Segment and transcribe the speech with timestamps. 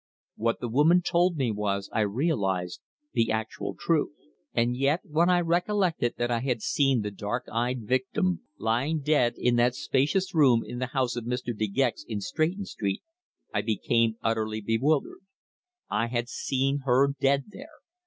[0.35, 2.81] What the woman told me was, I realized,
[3.13, 4.09] the actual truth.
[4.51, 9.35] And yet when I recollected that I had seen the dark eyed victim lying dead
[9.37, 11.55] in that spacious room in the house of Mr.
[11.55, 13.03] De Gex in Stretton Street,
[13.53, 15.19] I became utterly bewildered.
[15.87, 17.81] I had seen her dead there.